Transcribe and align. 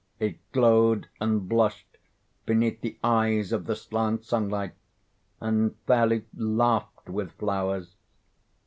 It 0.19 0.37
glowed 0.51 1.09
and 1.19 1.47
blushed 1.47 1.99
beneath 2.47 2.81
the 2.81 2.97
eyes 3.03 3.51
of 3.51 3.67
the 3.67 3.75
slant 3.75 4.25
sunlight, 4.25 4.73
and 5.39 5.75
fairly 5.85 6.25
laughed 6.35 7.07
with 7.07 7.33
flowers. 7.33 7.93